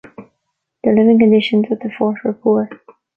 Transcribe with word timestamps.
The 0.83 0.93
living 0.93 1.19
conditions 1.19 1.67
at 1.69 1.81
the 1.81 1.91
fort 1.95 2.21
were 2.23 2.33
poor. 2.33 2.67